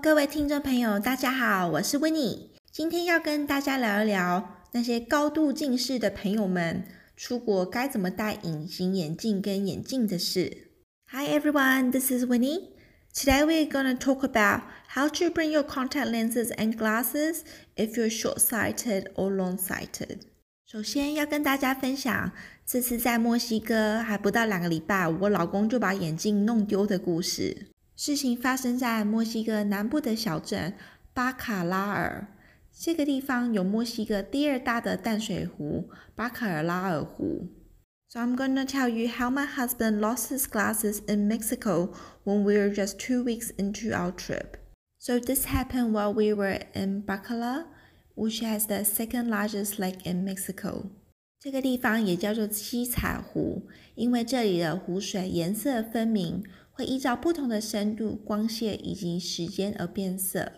[0.00, 2.50] 各位听众朋友，大家好，我是 Winnie。
[2.70, 6.84] 今天要跟大家聊一聊那些高度近视的朋友们
[7.16, 10.68] 出国该怎么戴隐形眼镜跟眼镜的事。
[11.10, 12.68] Hi everyone, this is Winnie.
[13.12, 14.60] Today we're gonna talk about
[14.94, 17.40] how to bring your contact lenses and glasses
[17.74, 20.18] if you're short-sighted or long-sighted.
[20.64, 22.30] 首先要跟大家分享，
[22.64, 27.68] 这次在墨西哥还不到两个礼拜，我老公就把眼镜弄丢的故事。
[27.98, 30.74] 事情发生在墨西哥南部的小镇
[31.12, 32.28] 巴卡拉尔，
[32.72, 37.48] 这个地方有墨西哥第二大的淡水湖——巴卡尔拉尔湖。
[38.08, 42.72] So I'm gonna tell you how my husband lost his glasses in Mexico when we were
[42.72, 44.54] just two weeks into our trip.
[45.00, 47.64] So this happened while we were in Bacalar,
[48.14, 50.92] which has the second largest lake in Mexico.
[51.40, 53.62] 这个地方也叫做七彩湖，
[53.94, 56.44] 因为这里的湖水颜色分明。
[56.70, 60.52] 会依照不同的深度、光线以及时间而变色，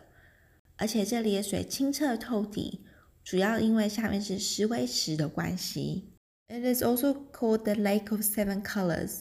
[0.76, 2.80] 而且这里的水清澈透底，
[3.24, 6.10] 主要因为下面是石灰石的关系。
[6.48, 9.20] It is also called the Lake of Seven Colors.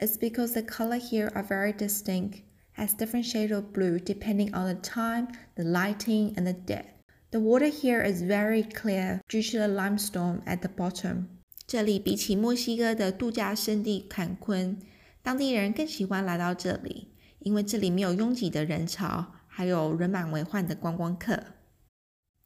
[0.00, 2.40] It's because the color here are very distinct,
[2.74, 6.99] has different shade of blue depending on the time, the lighting, and the depth.
[7.31, 11.25] The water here is very clear due to the limestone at the bottom.
[11.67, 14.79] 这里比起墨西哥的度假胜地坎昆。
[15.21, 17.09] 当地人更喜欢来到这里，
[17.39, 21.43] 因为这里没有拥挤的人潮，还有人满为患的观光客。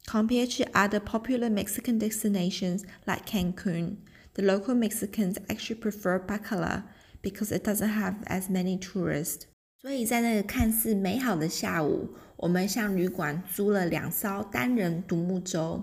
[0.06, 3.98] Compared to other popular Mexican destinations like Cancun,
[4.34, 6.84] the local Mexicans actually prefer Bacalar
[7.22, 9.42] because it doesn't have as many tourists.
[9.85, 15.79] 所以在那个看似美好的下午，我们向旅馆租了两艘单人独木舟。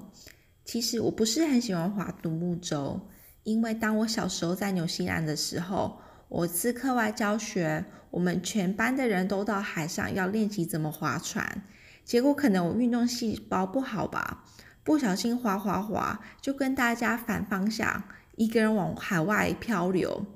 [0.65, 3.01] 其实我不是很喜欢划独木舟，
[3.45, 6.01] 因为当我小时候在纽西兰的时候。
[6.29, 11.63] 我是课外教学，我们全班的人都到海上要练习怎么划船。
[12.05, 14.43] 结果可能我运动细胞不好吧，
[14.83, 18.03] 不小心划划划，就跟大家反方向，
[18.35, 20.27] 一个人往海外漂流。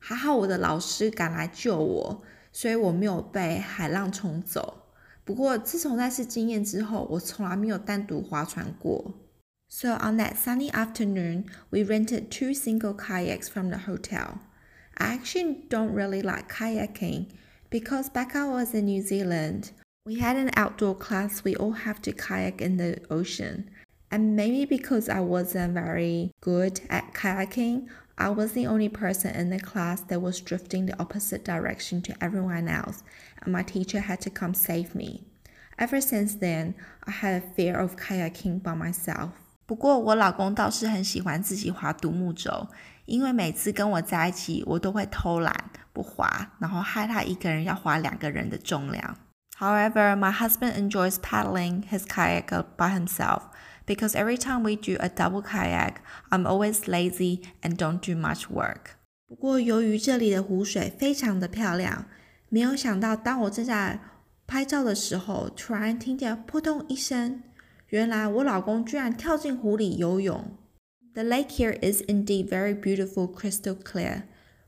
[0.00, 4.83] 还好我的老师赶来救我，所以我没有被海浪冲走。
[5.23, 9.13] 不过自从那次经验之后，我从来没有单独划船过。
[9.69, 14.39] So on that sunny afternoon, we rented two single kayaks from the hotel.
[14.95, 17.27] I actually don't really like kayaking
[17.69, 19.71] because back I was in New Zealand,
[20.05, 23.69] we had an outdoor class, we all have to kayak in the ocean.
[24.09, 29.49] And maybe because I wasn't very good at kayaking, I was the only person in
[29.49, 32.99] the class that was drifting the opposite direction to everyone else,
[33.41, 35.21] and my teacher had to come save me.
[35.77, 36.73] Ever since then,
[37.05, 39.29] I had a fear of kayaking by myself.
[39.67, 42.67] 不过我老公倒是很喜欢自己划独木舟，
[43.05, 45.53] 因为每次跟我在一起，我都会偷懒
[45.93, 49.17] 不划，然后害他一个人要划两个人的重量。
[49.59, 52.45] However, my husband enjoys paddling his kayak
[52.77, 53.41] by himself
[53.85, 58.49] because every time we do a double kayak, I'm always lazy and don't do much
[58.49, 58.95] work.
[59.27, 62.05] 不过由于这里的湖水非常的漂亮，
[62.49, 63.99] 没有想到当我正在
[64.45, 67.43] 拍照的时候，突然听见扑通一声。
[67.89, 70.57] 原来我老公居然跳进湖里游泳。
[71.13, 74.23] The lake here is indeed very beautiful, crystal clear.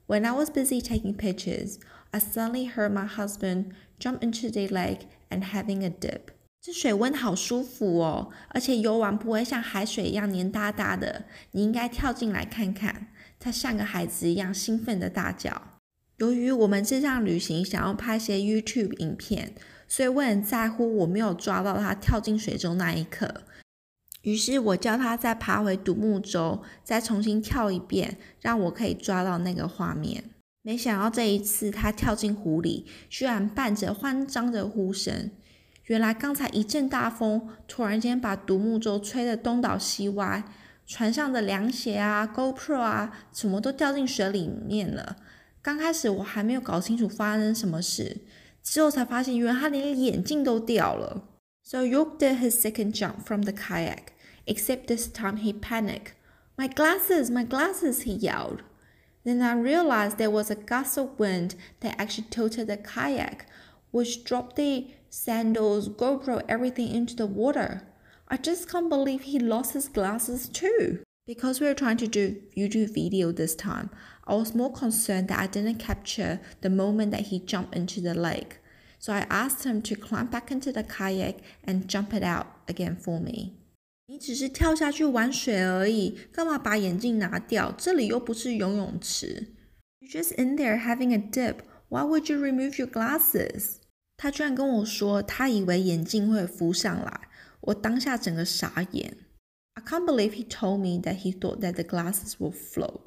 [0.08, 1.78] When I was busy taking pictures,
[2.12, 6.32] I suddenly heard my husband jump into the lake and having a dip.
[6.65, 11.27] 这水温好舒服哦，而且游完不会像海水一样黏哒哒的。
[11.51, 13.09] 你应该跳进来看看。
[13.39, 15.81] 他像个孩子一样兴奋的大叫。
[16.17, 19.53] 由于我们这趟旅行想要拍些 YouTube 影片。
[19.87, 23.43] 所以我很在乎我没有抓到他跳进水中那一刻，
[24.23, 30.25] 于是我叫他再爬回独木舟，再重新跳一遍，让我可以抓到那个画面。
[30.63, 35.31] 没想到这一次他跳进湖里，居然伴着慌张的呼声。
[35.85, 40.45] 原来刚才一阵大风，突然间把独木舟吹得东倒西歪，
[40.87, 45.17] 船上的凉鞋啊、GoPro 啊，什么都掉进水里面了。
[45.61, 48.19] 刚开始我还没有搞清楚发生什么事。
[48.63, 51.25] 之后才发现，原来他连眼镜都掉了。
[51.63, 54.15] So York did his second jump from the kayak,
[54.47, 56.13] except this time he panicked.
[56.57, 58.61] My glasses, my glasses, he yelled.
[59.23, 63.47] Then I realized there was a gust of wind that actually tilted the kayak,
[63.94, 67.82] which dropped the sandals, GoPro, everything into the water.
[68.28, 71.00] I just can't believe he lost his glasses too.
[71.26, 73.90] Because we were trying to do YouTube video this time,
[74.26, 78.14] I was more concerned that I didn't capture the moment that he jumped into the
[78.14, 78.60] lake.
[79.00, 82.96] So I asked him to climb back into the kayak and jump it out again
[82.96, 83.56] for me.
[84.08, 87.72] 你只是跳下去玩水而已，干嘛把眼镜拿掉？
[87.78, 89.54] 这里又不是游泳池。
[90.02, 91.58] You're just in there having a dip.
[91.90, 93.78] Why would you remove your glasses?
[94.17, 97.29] 他居然跟我说，他以为眼镜会浮上来，
[97.61, 99.17] 我当下整个傻眼。
[99.75, 103.07] I can't believe he told me that he thought that the glasses would float.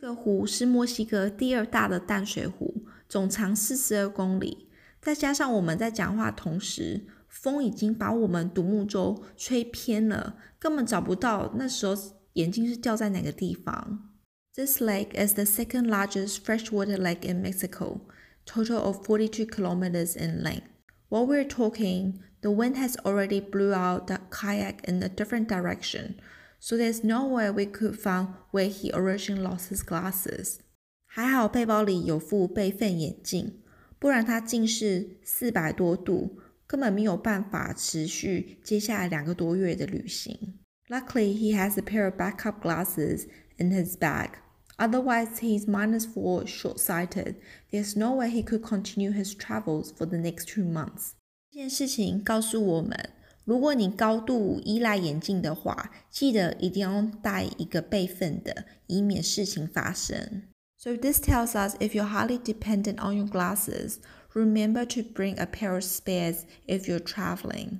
[0.00, 4.68] 这个湖是墨西哥第二大的淡水湖，总长四十二公里。
[5.00, 11.94] 再加上我们在讲话同时，风已经把我们独木舟吹偏了，根本找不到那时候
[12.34, 14.10] 眼镜是掉在哪个地方。
[14.54, 18.00] This lake is the second largest freshwater lake in Mexico,
[18.47, 20.67] total of 42 kilometers in length.
[21.09, 26.15] While we're talking, the wind has already blew out the kayak in a different direction,
[26.59, 30.59] so there's no way we could find where he originally lost his glasses.
[31.05, 33.61] 还好背包里有副备份眼镜，
[33.99, 40.59] 不然他近视四百多度，根本没有办法持续接下来两个多月的旅行。
[40.89, 43.27] Luckily, he has a pair of backup glasses
[43.57, 44.31] in his bag.
[44.77, 47.35] Otherwise, he's minus four short sighted.
[47.71, 51.11] There's no way he could continue his travels for the next two months.
[51.51, 53.11] 这件事情告诉我们，
[53.45, 60.43] 如果你高度依赖眼镜的话，记得一定要带一个备份的，以免事情发生。
[60.77, 63.97] So this tells us if you're highly dependent on your glasses,
[64.33, 67.79] remember to bring a pair of spares if you're traveling.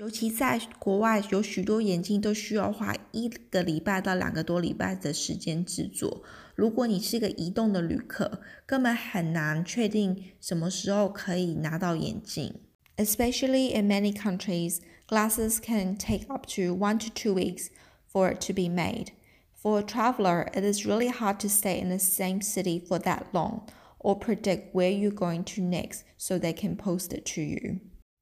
[0.00, 6.22] 尤其在国外，有许多眼镜都需要花一个礼拜到两个多礼拜的时间制作。
[6.54, 12.60] 如果你是个移动的旅客，根本很难确定什么时候可以拿到眼镜。
[12.98, 17.68] Especially in many countries, glasses can take up to one to two weeks
[18.12, 19.08] for it to be made.
[19.54, 23.28] For a traveler, it is really hard to stay in the same city for that
[23.32, 23.66] long
[23.98, 27.80] or predict where you're going to next so they can post it to you.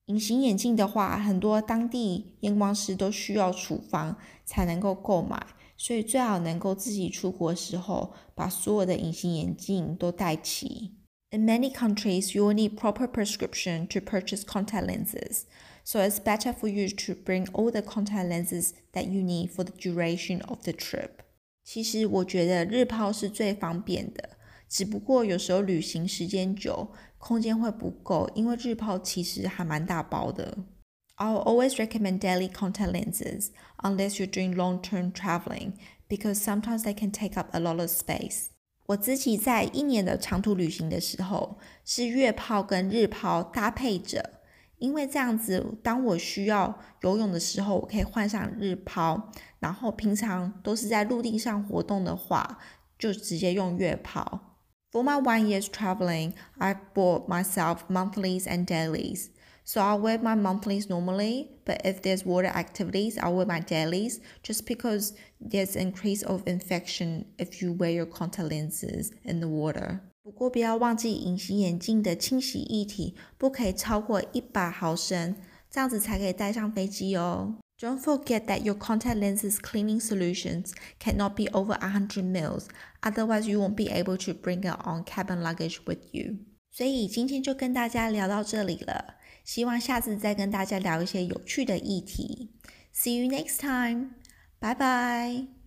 [0.09, 5.39] 隐形眼镜的话，很多当地验光师都需要处方才能够购买，
[5.77, 10.95] 所以最好能够自己出国时候把所有的隐形眼镜都带齐。
[11.29, 15.43] In many countries, you will need proper prescription to purchase contact lenses,
[15.83, 19.63] so it's better for you to bring all the contact lenses that you need for
[19.63, 21.19] the duration of the trip.
[21.63, 26.87] 其实我觉得日抛是最方便的，只不过有时候旅行时间久，
[27.19, 30.57] 空间会不够，因为日抛其实还蛮大包的。
[31.17, 33.49] I'll always recommend daily contact lenses
[33.83, 35.73] unless you're doing long-term traveling
[36.07, 38.45] because sometimes they can take up a lot of space.
[38.85, 44.39] 我自己在一年的长途旅行的时候，是月抛跟日抛搭配着，
[44.77, 49.29] 因为这样子，当我需要游泳的时候，我可以换上日抛，
[49.59, 52.57] 然后平常都是在陆地上活动的话，
[52.97, 54.57] 就直接用月抛。
[54.92, 59.30] For my one year's traveling, I bought myself monthlies and dailies.
[59.64, 64.20] So I'll wear my monthlies normally, but if there's water activities, I'll wear my dailies
[64.42, 70.00] just because there's increase of infection if you wear your contact lenses in the water.
[70.22, 75.34] 不过不要忘记隐形眼镜的清洗液体不可以超过一百毫升，
[75.70, 77.56] 这样子才可以带上飞机哦。
[77.80, 82.68] don't forget that your contact lenses cleaning solutions cannot be over 100 mils,
[83.02, 86.38] otherwise you won't be able to bring it on cabin luggage with you.
[86.70, 92.50] 所以今天就跟大家聊到这里了，希望下次再跟大家聊一些有趣的议题。
[92.92, 94.10] See you next time.
[94.60, 95.57] Bye bye.